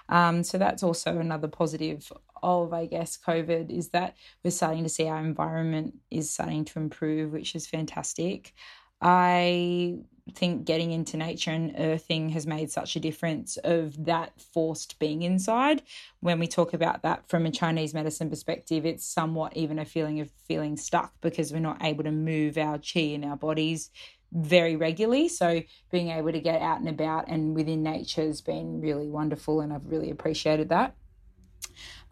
Um, 0.09 0.43
so 0.43 0.57
that's 0.57 0.83
also 0.83 1.19
another 1.19 1.47
positive 1.47 2.11
of, 2.41 2.73
I 2.73 2.85
guess, 2.85 3.17
COVID 3.17 3.69
is 3.69 3.89
that 3.89 4.15
we're 4.43 4.51
starting 4.51 4.83
to 4.83 4.89
see 4.89 5.07
our 5.07 5.19
environment 5.19 5.95
is 6.11 6.29
starting 6.29 6.65
to 6.65 6.79
improve, 6.79 7.31
which 7.31 7.55
is 7.55 7.67
fantastic. 7.67 8.53
I 9.03 9.97
think 10.35 10.63
getting 10.65 10.91
into 10.91 11.17
nature 11.17 11.51
and 11.51 11.75
earthing 11.77 12.29
has 12.29 12.47
made 12.47 12.71
such 12.71 12.95
a 12.95 12.99
difference 12.99 13.57
of 13.57 14.05
that 14.05 14.31
forced 14.39 14.97
being 14.97 15.21
inside 15.21 15.83
when 16.21 16.39
we 16.39 16.47
talk 16.47 16.73
about 16.73 17.01
that 17.03 17.27
from 17.27 17.45
a 17.45 17.51
chinese 17.51 17.93
medicine 17.93 18.29
perspective 18.29 18.85
it's 18.85 19.05
somewhat 19.05 19.55
even 19.57 19.77
a 19.77 19.83
feeling 19.83 20.21
of 20.21 20.31
feeling 20.47 20.77
stuck 20.77 21.11
because 21.19 21.51
we're 21.51 21.59
not 21.59 21.83
able 21.83 22.05
to 22.05 22.11
move 22.11 22.57
our 22.57 22.77
chi 22.77 23.01
in 23.01 23.25
our 23.25 23.35
bodies 23.35 23.89
very 24.33 24.75
regularly. 24.75 25.29
So 25.29 25.61
being 25.91 26.09
able 26.09 26.31
to 26.31 26.39
get 26.39 26.61
out 26.61 26.79
and 26.79 26.89
about 26.89 27.27
and 27.27 27.55
within 27.55 27.83
nature 27.83 28.23
has 28.23 28.41
been 28.41 28.81
really 28.81 29.07
wonderful, 29.07 29.61
and 29.61 29.71
I've 29.71 29.85
really 29.85 30.09
appreciated 30.09 30.69
that. 30.69 30.95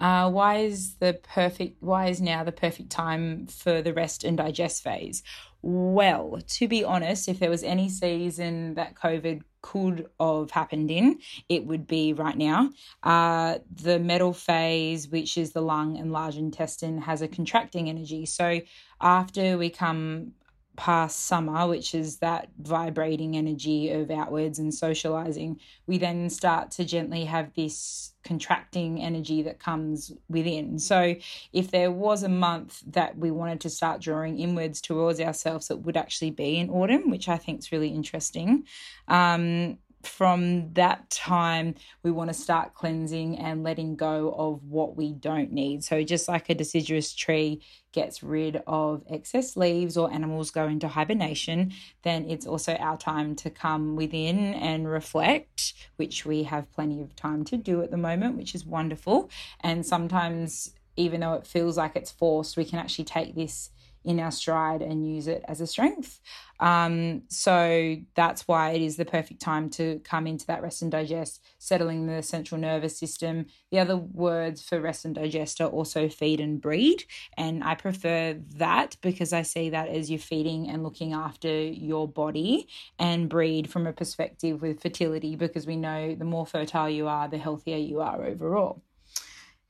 Uh, 0.02 0.30
why 0.30 0.58
is 0.58 0.96
the 0.96 1.14
perfect? 1.14 1.78
Why 1.80 2.08
is 2.08 2.20
now 2.20 2.44
the 2.44 2.52
perfect 2.52 2.90
time 2.90 3.46
for 3.46 3.84
the 3.84 3.94
rest 3.94 4.24
and 4.24 4.36
digest 4.36 4.84
phase? 4.84 5.22
Well, 5.62 6.40
to 6.48 6.68
be 6.68 6.84
honest, 6.84 7.30
if 7.30 7.38
there 7.38 7.52
was 7.52 7.64
any 7.64 7.88
season 7.88 8.74
that 8.74 8.96
COVID 8.96 9.44
could 9.62 10.10
have 10.20 10.50
happened 10.50 10.90
in, 10.90 11.20
it 11.50 11.66
would 11.66 11.86
be 11.86 12.14
right 12.14 12.36
now. 12.36 12.72
Uh, 13.04 13.60
the 13.72 14.00
metal 14.00 14.34
phase, 14.34 15.08
which 15.08 15.38
is 15.38 15.52
the 15.52 15.62
lung 15.62 16.00
and 16.00 16.12
large 16.12 16.36
intestine, 16.36 16.98
has 16.98 17.22
a 17.22 17.28
contracting 17.28 17.88
energy. 17.88 18.26
So 18.26 18.62
after 19.00 19.56
we 19.60 19.70
come 19.70 20.34
past 20.76 21.26
summer, 21.26 21.68
which 21.68 21.94
is 21.94 22.18
that 22.18 22.50
vibrating 22.60 23.36
energy 23.36 23.92
of 23.92 24.10
outwards 24.10 24.60
and 24.60 24.74
socializing, 24.74 25.60
we 25.86 25.98
then 25.98 26.30
start 26.30 26.72
to 26.72 26.86
gently 26.86 27.26
have 27.26 27.54
this 27.56 28.14
contracting 28.24 29.02
energy 29.02 29.42
that 29.44 29.60
comes 29.60 30.12
within. 30.30 30.80
So, 30.80 31.16
if 31.54 31.72
there 31.72 31.92
was 31.92 32.24
a 32.24 32.30
month 32.30 32.82
that 32.88 33.18
we 33.18 33.32
wanted 33.32 33.62
to 33.62 33.70
start 33.70 34.02
drawing 34.02 34.40
inwards 34.40 34.82
towards 34.82 35.20
ourselves, 35.20 35.70
it 35.70 35.80
would 35.80 35.98
actually 35.98 36.32
be 36.32 36.58
in 36.58 36.70
autumn, 36.70 37.10
which 37.10 37.28
I 37.28 37.38
think 37.38 37.60
is 37.60 37.72
really 37.72 37.90
interesting. 37.90 38.66
Um, 39.08 39.78
from 40.04 40.74
that 40.74 41.10
time, 41.10 41.76
we 42.04 42.12
want 42.12 42.30
to 42.30 42.34
start 42.34 42.74
cleansing 42.74 43.38
and 43.38 43.64
letting 43.64 43.96
go 43.96 44.34
of 44.38 44.64
what 44.64 44.96
we 44.96 45.14
don't 45.14 45.52
need. 45.52 45.84
So, 45.84 46.04
just 46.04 46.28
like 46.28 46.50
a 46.50 46.56
deciduous 46.56 47.14
tree 47.14 47.62
gets 47.92 48.24
rid 48.24 48.62
of 48.68 49.04
excess 49.10 49.58
leaves 49.58 49.98
or 49.98 50.12
animals 50.12 50.52
go 50.52 50.68
into 50.68 50.88
hibernation, 50.88 51.74
then 52.04 52.30
it's 52.30 52.48
also 52.48 52.76
our 52.76 52.98
time 52.98 53.36
to 53.36 53.50
come 53.50 53.96
within 53.96 54.54
and 54.54 54.90
reflect, 54.90 55.74
which 55.98 56.26
we 56.26 56.44
have 56.44 56.72
plenty 56.72 57.02
of 57.02 57.16
time 57.16 57.44
to 57.46 57.58
do 57.58 57.82
at 57.82 57.92
the 57.92 57.98
moment, 57.98 58.38
which 58.38 58.56
is 58.56 58.66
wonderful. 58.66 59.30
And 59.62 59.86
sometimes, 59.86 60.74
even 60.96 61.22
though 61.22 61.34
it 61.34 61.48
feels 61.48 61.78
like 61.78 61.96
it's 61.96 62.12
forced, 62.12 62.58
we 62.58 62.66
can 62.66 62.80
actually 62.80 63.06
take 63.06 63.36
this 63.36 63.72
in 64.04 64.20
our 64.20 64.32
stride 64.32 64.82
and 64.82 65.08
use 65.08 65.28
it 65.28 65.44
as 65.48 65.62
a 65.62 65.68
strength. 65.68 66.20
Um, 66.60 67.24
so 67.28 67.98
that's 68.16 68.48
why 68.48 68.72
it 68.72 68.82
is 68.82 68.96
the 68.96 69.06
perfect 69.06 69.42
time 69.42 69.70
to 69.72 70.00
come 70.04 70.28
into 70.28 70.46
that 70.48 70.62
rest 70.62 70.82
and 70.82 70.92
digest, 70.92 71.44
settling 71.58 72.06
the 72.06 72.22
central 72.22 72.60
nervous 72.62 72.98
system. 72.98 73.48
The 73.72 73.80
other 73.80 73.98
words 73.98 74.62
for 74.62 74.80
rest 74.80 75.06
and 75.06 75.16
digest 75.16 75.60
are 75.60 75.70
also 75.70 76.08
feed 76.08 76.40
and 76.40 76.62
breed. 76.62 77.04
And 77.38 77.64
I 77.64 77.76
prefer 77.76 78.40
that 78.56 78.98
because 79.02 79.34
I 79.34 79.42
see 79.42 79.72
that 79.72 79.90
as 79.90 80.10
you're 80.10 80.20
feeding 80.20 80.70
and 80.70 80.84
looking 80.84 81.14
after 81.14 81.52
your 81.52 82.08
body 82.08 82.68
and 83.00 83.30
breed 83.30 83.70
from 83.70 83.88
a 83.88 83.94
perspective 83.94 84.62
with 84.62 84.82
fertility 84.82 85.36
because 85.36 85.66
we 85.66 85.76
know 85.76 86.16
the 86.16 86.26
more 86.26 86.46
fertile 86.46 86.90
you 86.90 87.08
are, 87.08 87.28
the 87.28 87.38
healthier 87.38 87.78
you 87.78 88.02
are 88.02 88.24
overall. 88.24 88.84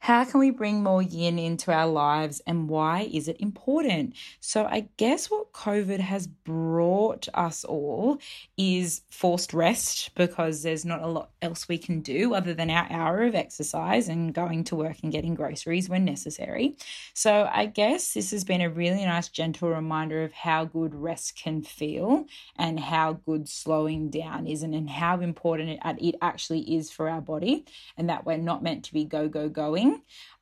How 0.01 0.25
can 0.25 0.39
we 0.39 0.49
bring 0.49 0.81
more 0.81 1.03
yin 1.03 1.37
into 1.37 1.71
our 1.71 1.85
lives 1.85 2.41
and 2.47 2.67
why 2.67 3.07
is 3.13 3.27
it 3.27 3.39
important? 3.39 4.15
So, 4.39 4.65
I 4.65 4.87
guess 4.97 5.29
what 5.29 5.53
COVID 5.53 5.99
has 5.99 6.25
brought 6.25 7.27
us 7.35 7.63
all 7.63 8.17
is 8.57 9.03
forced 9.11 9.53
rest 9.53 10.15
because 10.15 10.63
there's 10.63 10.85
not 10.85 11.03
a 11.03 11.07
lot 11.07 11.29
else 11.43 11.67
we 11.67 11.77
can 11.77 11.99
do 11.99 12.33
other 12.33 12.55
than 12.55 12.71
our 12.71 12.87
hour 12.89 13.21
of 13.21 13.35
exercise 13.35 14.09
and 14.09 14.33
going 14.33 14.63
to 14.65 14.75
work 14.75 14.97
and 15.03 15.11
getting 15.11 15.35
groceries 15.35 15.87
when 15.87 16.03
necessary. 16.03 16.75
So, 17.13 17.47
I 17.53 17.67
guess 17.67 18.15
this 18.15 18.31
has 18.31 18.43
been 18.43 18.61
a 18.61 18.71
really 18.71 19.05
nice, 19.05 19.29
gentle 19.29 19.69
reminder 19.69 20.23
of 20.23 20.33
how 20.33 20.65
good 20.65 20.95
rest 20.95 21.35
can 21.35 21.61
feel 21.61 22.25
and 22.55 22.79
how 22.79 23.19
good 23.27 23.47
slowing 23.47 24.09
down 24.09 24.47
is 24.47 24.63
and, 24.63 24.89
how 24.89 25.19
important 25.19 25.79
it 25.99 26.15
actually 26.23 26.75
is 26.75 26.89
for 26.89 27.07
our 27.07 27.21
body 27.21 27.65
and 27.97 28.09
that 28.09 28.25
we're 28.25 28.37
not 28.37 28.63
meant 28.63 28.83
to 28.85 28.93
be 28.93 29.05
go, 29.05 29.27
go, 29.27 29.47
going 29.47 29.90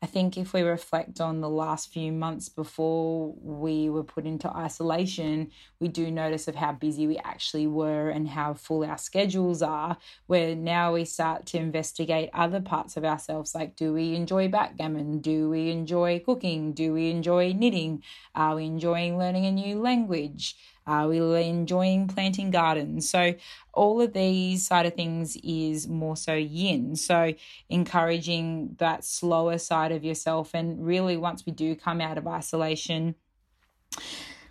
I 0.01 0.05
think 0.05 0.37
if 0.37 0.53
we 0.53 0.61
reflect 0.61 1.19
on 1.19 1.41
the 1.41 1.49
last 1.49 1.91
few 1.91 2.11
months 2.11 2.47
before 2.47 3.33
we 3.41 3.89
were 3.89 4.03
put 4.03 4.25
into 4.25 4.49
isolation, 4.55 5.51
we 5.79 5.89
do 5.89 6.09
notice 6.09 6.47
of 6.47 6.55
how 6.55 6.71
busy 6.71 7.05
we 7.05 7.17
actually 7.17 7.67
were 7.67 8.09
and 8.09 8.29
how 8.29 8.53
full 8.53 8.85
our 8.85 8.97
schedules 8.97 9.61
are. 9.61 9.97
Where 10.27 10.55
now 10.55 10.93
we 10.93 11.05
start 11.05 11.45
to 11.47 11.57
investigate 11.57 12.29
other 12.33 12.61
parts 12.61 12.95
of 12.95 13.03
ourselves, 13.03 13.53
like 13.53 13.75
do 13.75 13.93
we 13.93 14.15
enjoy 14.15 14.47
backgammon? 14.47 15.19
Do 15.19 15.49
we 15.49 15.69
enjoy 15.69 16.19
cooking? 16.25 16.73
Do 16.73 16.93
we 16.93 17.09
enjoy 17.09 17.53
knitting? 17.53 18.03
Are 18.35 18.55
we 18.55 18.65
enjoying 18.65 19.17
learning 19.17 19.45
a 19.45 19.51
new 19.51 19.79
language? 19.81 20.55
Uh, 20.89 21.05
we 21.07 21.21
were 21.21 21.37
enjoying 21.37 22.07
planting 22.07 22.49
gardens. 22.49 23.07
So, 23.07 23.35
all 23.73 24.01
of 24.01 24.13
these 24.13 24.65
side 24.65 24.87
of 24.87 24.95
things 24.95 25.37
is 25.43 25.87
more 25.87 26.17
so 26.17 26.33
yin. 26.33 26.95
So, 26.95 27.33
encouraging 27.69 28.75
that 28.79 29.05
slower 29.05 29.59
side 29.59 29.91
of 29.91 30.03
yourself. 30.03 30.55
And 30.55 30.83
really, 30.83 31.15
once 31.15 31.45
we 31.45 31.51
do 31.51 31.75
come 31.75 32.01
out 32.01 32.17
of 32.17 32.25
isolation, 32.27 33.13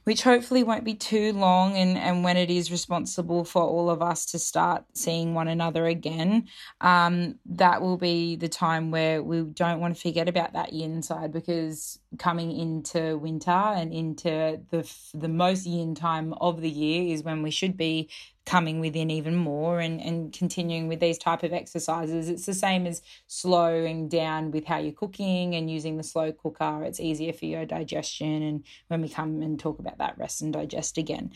which 0.09 0.23
hopefully 0.23 0.63
won't 0.63 0.85
be 0.85 0.95
too 0.95 1.35
long 1.35 1.77
and, 1.77 1.99
and 1.99 2.25
when 2.25 2.39
it 2.39 2.49
is 2.49 2.71
responsible 2.71 3.45
for 3.45 3.61
all 3.61 3.91
of 3.91 4.01
us 4.01 4.25
to 4.25 4.39
start 4.39 4.83
seeing 4.95 5.35
one 5.35 5.49
another 5.49 5.85
again 5.85 6.49
um, 6.81 7.35
that 7.45 7.83
will 7.83 7.99
be 7.99 8.35
the 8.35 8.49
time 8.49 8.91
where 8.91 9.23
we 9.23 9.43
don't 9.43 9.81
want 9.81 9.95
to 9.95 10.01
forget 10.01 10.27
about 10.27 10.55
that 10.55 10.73
yin 10.73 11.03
side 11.03 11.31
because 11.31 11.99
coming 12.19 12.59
into 12.59 13.19
winter 13.19 13.51
and 13.51 13.93
into 13.93 14.59
the 14.71 14.91
the 15.13 15.29
most 15.29 15.67
yin 15.67 15.95
time 15.95 16.33
of 16.41 16.63
the 16.63 16.71
year 16.71 17.13
is 17.13 17.23
when 17.23 17.43
we 17.43 17.51
should 17.51 17.77
be 17.77 18.09
coming 18.49 18.81
within 18.81 19.11
even 19.11 19.37
more 19.37 19.79
and, 19.79 20.01
and 20.01 20.33
continuing 20.33 20.89
with 20.89 21.01
these 21.01 21.19
type 21.19 21.43
of 21.43 21.53
exercises. 21.53 22.31
It's 22.31 22.47
the 22.47 22.55
same 22.55 22.87
as 22.87 23.03
slowing 23.27 24.09
down 24.09 24.53
with 24.53 24.65
how 24.65 24.79
you're 24.79 24.93
cooking 24.93 25.55
and 25.55 25.71
using 25.71 25.99
the 25.99 26.03
slow 26.03 26.33
cooker. 26.33 26.83
It's 26.83 26.99
easier 26.99 27.35
for 27.35 27.45
your 27.45 27.67
digestion 27.67 28.43
and 28.43 28.65
when 28.87 29.03
we 29.03 29.11
come 29.11 29.43
and 29.43 29.61
talk 29.61 29.79
about 29.79 29.99
that 29.99 30.17
rest 30.17 30.41
and 30.41 30.51
digest 30.51 30.97
again. 30.97 31.31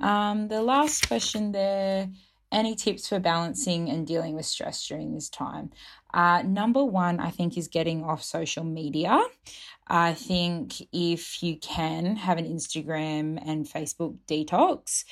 Um, 0.00 0.48
the 0.48 0.60
last 0.60 1.08
question 1.08 1.52
there 1.52 2.10
any 2.52 2.74
tips 2.74 3.08
for 3.08 3.20
balancing 3.20 3.88
and 3.88 4.06
dealing 4.06 4.34
with 4.34 4.44
stress 4.44 4.86
during 4.86 5.14
this 5.14 5.28
time? 5.28 5.70
Uh, 6.12 6.42
number 6.42 6.84
one 6.84 7.20
i 7.20 7.30
think 7.30 7.56
is 7.56 7.68
getting 7.68 8.02
off 8.02 8.22
social 8.22 8.64
media. 8.64 9.24
I 9.86 10.14
think 10.14 10.74
if 10.92 11.42
you 11.42 11.56
can 11.56 12.16
have 12.16 12.38
an 12.38 12.44
Instagram 12.44 13.40
and 13.44 13.66
Facebook 13.66 14.16
detox, 14.28 15.04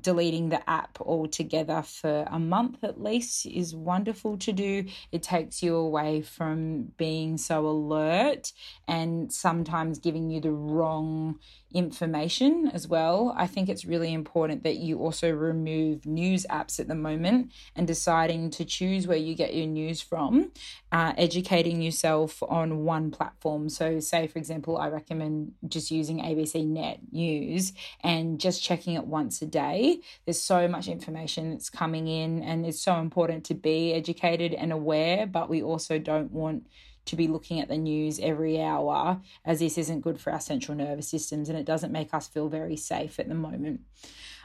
deleting 0.00 0.48
the 0.48 0.68
app 0.68 1.00
altogether 1.00 1.82
for 1.82 2.26
a 2.30 2.38
month 2.38 2.82
at 2.84 3.02
least 3.02 3.46
is 3.46 3.74
wonderful 3.74 4.36
to 4.38 4.52
do. 4.52 4.84
It 5.12 5.22
takes 5.22 5.62
you 5.62 5.76
away 5.76 6.22
from 6.22 6.92
being 6.96 7.38
so 7.38 7.66
alert 7.66 8.52
and 8.86 9.32
sometimes 9.32 9.98
giving 9.98 10.30
you 10.30 10.40
the 10.40 10.52
wrong 10.52 11.38
information 11.72 12.70
as 12.72 12.88
well. 12.88 13.34
I 13.36 13.46
think 13.46 13.68
it's 13.68 13.84
really 13.84 14.12
important 14.12 14.62
that 14.64 14.76
you 14.76 14.98
also 14.98 15.30
remove 15.30 16.06
news 16.06 16.46
apps 16.50 16.80
at 16.80 16.88
the 16.88 16.94
moment 16.94 17.52
and 17.76 17.86
deciding 17.86 18.50
to 18.50 18.64
choose 18.64 19.06
where 19.06 19.16
you 19.16 19.34
get 19.34 19.54
your 19.54 19.66
news 19.66 20.00
from, 20.00 20.52
uh, 20.92 21.12
educating 21.16 21.80
yourself 21.80 22.42
on 22.42 22.84
one 22.84 23.10
platform. 23.10 23.68
So, 23.68 24.00
say, 24.00 24.26
for 24.26 24.38
example, 24.38 24.78
I 24.78 24.88
recommend 24.88 25.52
just 25.68 25.90
using 25.90 26.18
ABC 26.18 26.66
Net 26.66 27.00
News 27.12 27.72
and 28.02 28.40
just 28.40 28.62
checking 28.62 28.94
it 28.94 29.06
once 29.06 29.40
a 29.42 29.46
day. 29.46 30.00
There's 30.24 30.40
so 30.40 30.66
much 30.68 30.88
information 30.88 31.50
that's 31.50 31.70
coming 31.70 32.08
in, 32.08 32.42
and 32.42 32.66
it's 32.66 32.80
so 32.80 32.96
important 32.96 33.44
to 33.46 33.54
be 33.54 33.92
educated 33.92 34.54
and 34.54 34.72
aware, 34.72 35.26
but 35.26 35.48
we 35.48 35.62
also 35.62 35.98
don't 35.98 36.32
want 36.32 36.66
to 37.06 37.16
be 37.16 37.28
looking 37.28 37.60
at 37.60 37.68
the 37.68 37.76
news 37.76 38.18
every 38.20 38.60
hour, 38.60 39.20
as 39.44 39.58
this 39.58 39.78
isn't 39.78 40.00
good 40.00 40.20
for 40.20 40.32
our 40.32 40.40
central 40.40 40.76
nervous 40.76 41.08
systems 41.08 41.48
and 41.48 41.58
it 41.58 41.64
doesn't 41.64 41.92
make 41.92 42.12
us 42.14 42.28
feel 42.28 42.48
very 42.48 42.76
safe 42.76 43.18
at 43.18 43.28
the 43.28 43.34
moment. 43.34 43.80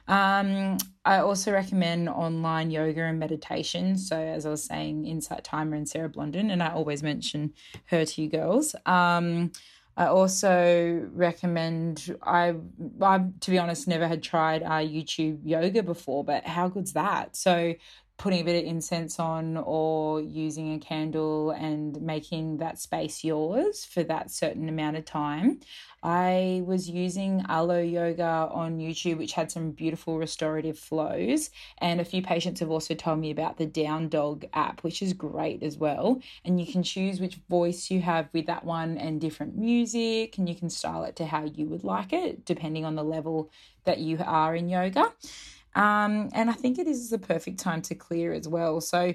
Um, 0.08 0.78
I 1.04 1.18
also 1.18 1.52
recommend 1.52 2.10
online 2.10 2.70
yoga 2.70 3.04
and 3.04 3.20
meditation. 3.20 3.98
So, 3.98 4.18
as 4.18 4.46
I 4.46 4.50
was 4.50 4.64
saying, 4.64 5.06
Insight 5.06 5.44
Timer 5.44 5.76
and 5.76 5.90
Sarah 5.90 6.10
Blondin, 6.10 6.52
and 6.52 6.62
I 6.62 6.70
always 6.70 7.02
mention 7.02 7.54
her 7.86 8.06
to 8.06 8.22
you 8.22 8.30
girls. 8.30 8.76
Um, 8.86 9.52
I 9.98 10.08
also 10.08 11.08
recommend 11.14 12.16
I 12.22 12.56
I 13.02 13.26
to 13.40 13.52
be 13.52 13.58
honest 13.58 13.88
never 13.88 14.08
had 14.08 14.22
tried 14.22 14.62
uh, 14.62 14.82
YouTube 14.82 15.40
yoga 15.44 15.84
before, 15.84 16.24
but 16.24 16.46
how 16.46 16.68
good's 16.68 16.94
that? 16.94 17.36
So 17.36 17.76
putting 18.18 18.42
a 18.42 18.44
bit 18.44 18.64
of 18.64 18.70
incense 18.70 19.20
on 19.20 19.58
or 19.58 20.22
using 20.22 20.74
a 20.74 20.80
candle 20.80 21.52
and 21.52 22.02
making 22.02 22.58
that 22.58 22.80
space 22.80 23.24
yours 23.24 23.86
for 23.86 24.04
that 24.04 24.32
certain 24.32 24.70
amount 24.70 24.96
of 24.96 25.06
time. 25.06 25.60
I 26.02 26.62
was 26.66 26.88
using 26.88 27.44
Alo 27.50 27.80
Yoga 27.82 28.48
on 28.52 28.78
YouTube, 28.78 29.18
which 29.18 29.34
had 29.34 29.52
some 29.52 29.72
beautiful 29.72 30.20
restorative 30.20 30.78
flows. 30.78 31.50
And 31.80 32.00
a 32.00 32.06
few 32.06 32.22
patients 32.22 32.60
have 32.60 32.70
also 32.70 32.94
told 32.94 33.20
me 33.20 33.32
about 33.32 33.58
the 33.58 33.66
Down 33.66 34.08
Dog 34.08 34.46
app, 34.54 34.84
which 34.84 35.02
is 35.02 35.14
great 35.14 35.64
as 35.64 35.78
well. 35.78 36.22
And 36.46 36.60
you 36.60 36.72
can 36.72 36.84
choose 36.84 37.20
which 37.20 37.40
voice 37.50 37.90
you 37.90 38.02
have 38.02 38.30
with 38.34 38.46
that 38.46 38.64
one 38.64 39.00
and 39.00 39.20
different 39.20 39.58
music, 39.58 40.38
and 40.38 40.48
you 40.48 40.56
can 40.56 40.70
style 40.70 41.04
it 41.06 41.16
to 41.16 41.26
how 41.26 41.46
you 41.46 41.66
would 41.66 41.84
like 41.84 42.14
it, 42.14 42.46
depending 42.46 42.86
on 42.86 42.96
the 42.96 43.04
level 43.04 43.50
that 43.86 43.98
you 43.98 44.20
are 44.24 44.56
in 44.56 44.70
yoga. 44.70 45.12
Um, 45.76 46.30
and 46.34 46.50
I 46.50 46.54
think 46.54 46.80
it 46.80 46.88
is 46.88 47.10
the 47.10 47.20
perfect 47.20 47.60
time 47.60 47.82
to 47.84 47.96
clear 47.96 48.34
as 48.34 48.48
well. 48.48 48.82
So, 48.82 49.14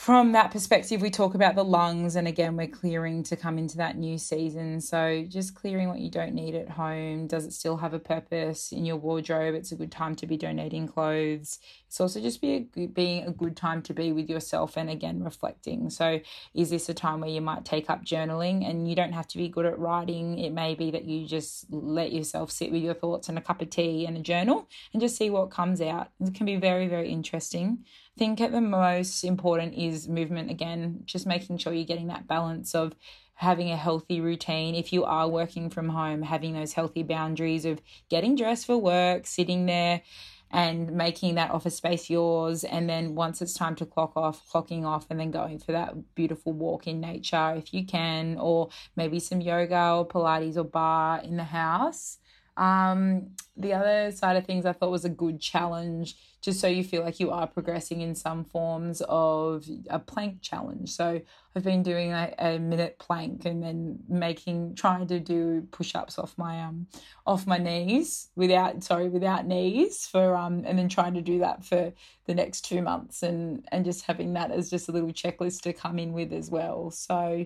from 0.00 0.32
that 0.32 0.50
perspective, 0.50 1.02
we 1.02 1.10
talk 1.10 1.34
about 1.34 1.54
the 1.54 1.62
lungs, 1.62 2.16
and 2.16 2.26
again, 2.26 2.56
we're 2.56 2.66
clearing 2.66 3.22
to 3.22 3.36
come 3.36 3.58
into 3.58 3.76
that 3.76 3.98
new 3.98 4.16
season. 4.16 4.80
So, 4.80 5.26
just 5.28 5.54
clearing 5.54 5.90
what 5.90 5.98
you 5.98 6.10
don't 6.10 6.32
need 6.32 6.54
at 6.54 6.70
home. 6.70 7.26
Does 7.26 7.44
it 7.44 7.52
still 7.52 7.76
have 7.76 7.92
a 7.92 7.98
purpose 7.98 8.72
in 8.72 8.86
your 8.86 8.96
wardrobe? 8.96 9.54
It's 9.54 9.72
a 9.72 9.76
good 9.76 9.92
time 9.92 10.16
to 10.16 10.26
be 10.26 10.38
donating 10.38 10.88
clothes. 10.88 11.58
It's 11.86 12.00
also 12.00 12.18
just 12.18 12.40
be 12.40 12.70
a 12.74 12.86
being 12.86 13.26
a 13.26 13.30
good 13.30 13.58
time 13.58 13.82
to 13.82 13.92
be 13.92 14.10
with 14.10 14.30
yourself 14.30 14.78
and 14.78 14.88
again 14.88 15.22
reflecting. 15.22 15.90
So, 15.90 16.20
is 16.54 16.70
this 16.70 16.88
a 16.88 16.94
time 16.94 17.20
where 17.20 17.28
you 17.28 17.42
might 17.42 17.66
take 17.66 17.90
up 17.90 18.02
journaling? 18.02 18.66
And 18.66 18.88
you 18.88 18.96
don't 18.96 19.12
have 19.12 19.28
to 19.28 19.36
be 19.36 19.50
good 19.50 19.66
at 19.66 19.78
writing. 19.78 20.38
It 20.38 20.54
may 20.54 20.74
be 20.74 20.90
that 20.92 21.04
you 21.04 21.26
just 21.26 21.70
let 21.70 22.10
yourself 22.10 22.50
sit 22.50 22.72
with 22.72 22.82
your 22.82 22.94
thoughts 22.94 23.28
and 23.28 23.36
a 23.36 23.42
cup 23.42 23.60
of 23.60 23.68
tea 23.68 24.06
and 24.06 24.16
a 24.16 24.20
journal 24.20 24.66
and 24.94 25.02
just 25.02 25.16
see 25.16 25.28
what 25.28 25.50
comes 25.50 25.82
out. 25.82 26.08
It 26.20 26.34
can 26.34 26.46
be 26.46 26.56
very, 26.56 26.88
very 26.88 27.10
interesting 27.10 27.84
think 28.20 28.38
at 28.42 28.52
the 28.52 28.60
most 28.60 29.24
important 29.24 29.72
is 29.72 29.89
movement 30.08 30.50
again, 30.50 31.02
just 31.04 31.26
making 31.26 31.58
sure 31.58 31.72
you're 31.72 31.84
getting 31.84 32.08
that 32.08 32.26
balance 32.26 32.74
of 32.74 32.94
having 33.34 33.70
a 33.70 33.76
healthy 33.76 34.20
routine. 34.20 34.74
If 34.74 34.92
you 34.92 35.04
are 35.04 35.28
working 35.28 35.70
from 35.70 35.88
home, 35.88 36.22
having 36.22 36.52
those 36.52 36.74
healthy 36.74 37.02
boundaries 37.02 37.64
of 37.64 37.80
getting 38.10 38.36
dressed 38.36 38.66
for 38.66 38.76
work, 38.76 39.26
sitting 39.26 39.66
there 39.66 40.02
and 40.50 40.92
making 40.92 41.36
that 41.36 41.50
office 41.50 41.76
space 41.76 42.10
yours. 42.10 42.64
And 42.64 42.88
then 42.88 43.14
once 43.14 43.40
it's 43.40 43.54
time 43.54 43.76
to 43.76 43.86
clock 43.86 44.12
off, 44.16 44.42
clocking 44.52 44.84
off, 44.84 45.06
and 45.08 45.18
then 45.18 45.30
going 45.30 45.58
for 45.58 45.72
that 45.72 46.14
beautiful 46.14 46.52
walk 46.52 46.86
in 46.86 47.00
nature 47.00 47.54
if 47.56 47.72
you 47.72 47.86
can, 47.86 48.36
or 48.38 48.68
maybe 48.96 49.20
some 49.20 49.40
yoga 49.40 49.92
or 49.94 50.06
Pilates 50.06 50.56
or 50.56 50.64
barre 50.64 51.22
in 51.24 51.36
the 51.36 51.44
house. 51.44 52.18
Um, 52.60 53.30
the 53.56 53.72
other 53.72 54.12
side 54.12 54.36
of 54.36 54.44
things 54.44 54.66
I 54.66 54.72
thought 54.72 54.90
was 54.90 55.04
a 55.04 55.10
good 55.10 55.40
challenge 55.40 56.16
just 56.42 56.60
so 56.60 56.66
you 56.66 56.82
feel 56.84 57.02
like 57.02 57.20
you 57.20 57.30
are 57.30 57.46
progressing 57.46 58.00
in 58.00 58.14
some 58.14 58.44
forms 58.44 59.02
of 59.08 59.66
a 59.88 59.98
plank 59.98 60.40
challenge. 60.40 60.90
So 60.90 61.20
I've 61.54 61.64
been 61.64 61.82
doing 61.82 62.12
a, 62.12 62.34
a 62.38 62.58
minute 62.58 62.98
plank 62.98 63.44
and 63.44 63.62
then 63.62 63.98
making 64.08 64.74
trying 64.74 65.06
to 65.08 65.20
do 65.20 65.66
push-ups 65.70 66.18
off 66.18 66.36
my 66.38 66.62
um 66.62 66.86
off 67.26 67.46
my 67.46 67.58
knees 67.58 68.28
without 68.36 68.82
sorry 68.82 69.08
without 69.08 69.46
knees 69.46 70.06
for 70.06 70.34
um 70.34 70.62
and 70.64 70.78
then 70.78 70.88
trying 70.88 71.14
to 71.14 71.22
do 71.22 71.40
that 71.40 71.64
for 71.64 71.92
the 72.26 72.34
next 72.34 72.62
two 72.62 72.80
months 72.80 73.22
and 73.22 73.66
and 73.72 73.84
just 73.84 74.04
having 74.04 74.32
that 74.34 74.50
as 74.50 74.70
just 74.70 74.88
a 74.88 74.92
little 74.92 75.12
checklist 75.12 75.62
to 75.62 75.72
come 75.72 75.98
in 75.98 76.12
with 76.12 76.32
as 76.32 76.50
well. 76.50 76.90
So 76.90 77.44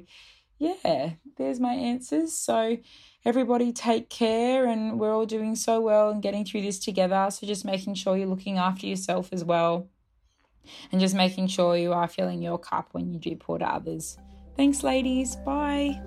yeah, 0.64 1.10
there's 1.36 1.60
my 1.60 1.72
answers. 1.72 2.32
So 2.32 2.78
everybody 3.24 3.72
take 3.72 4.08
care 4.10 4.66
and 4.66 4.98
we're 4.98 5.14
all 5.14 5.26
doing 5.26 5.56
so 5.56 5.80
well 5.80 6.10
and 6.10 6.22
getting 6.22 6.44
through 6.44 6.62
this 6.62 6.78
together. 6.78 7.28
So 7.30 7.46
just 7.46 7.64
making 7.64 7.94
sure 7.94 8.16
you're 8.16 8.26
looking 8.26 8.58
after 8.58 8.86
yourself 8.86 9.30
as 9.32 9.44
well. 9.44 9.88
And 10.90 11.00
just 11.00 11.14
making 11.14 11.48
sure 11.48 11.76
you 11.76 11.92
are 11.92 12.08
filling 12.08 12.40
your 12.40 12.58
cup 12.58 12.88
when 12.92 13.12
you 13.12 13.18
do 13.18 13.36
pour 13.36 13.58
to 13.58 13.66
others. 13.66 14.16
Thanks, 14.56 14.82
ladies. 14.82 15.36
Bye. 15.36 16.00